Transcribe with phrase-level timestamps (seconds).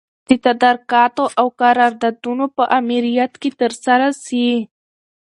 [0.29, 4.49] د تدارکاتو او قراردادونو په امریت کي ترسره سي.